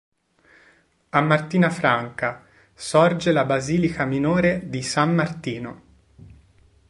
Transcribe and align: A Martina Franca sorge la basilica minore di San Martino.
A 1.09 1.21
Martina 1.21 1.69
Franca 1.69 2.43
sorge 2.73 3.31
la 3.31 3.45
basilica 3.45 4.03
minore 4.03 4.67
di 4.67 4.81
San 4.81 5.13
Martino. 5.13 5.81